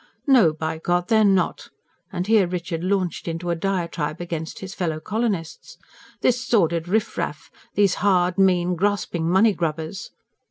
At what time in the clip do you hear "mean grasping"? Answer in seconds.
8.39-9.29